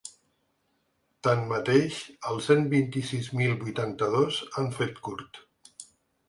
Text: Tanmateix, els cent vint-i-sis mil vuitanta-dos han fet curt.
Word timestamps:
Tanmateix, 1.27 1.99
els 2.31 2.47
cent 2.53 2.65
vint-i-sis 2.71 3.29
mil 3.41 3.53
vuitanta-dos 3.61 4.41
han 4.57 4.73
fet 4.81 4.99
curt. 5.11 5.41